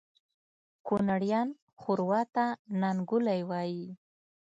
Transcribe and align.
کونړیان 0.87 1.47
ښوروا 1.81 2.21
ته 2.35 2.45
ننګولی 2.81 3.41
وایي 3.49 3.87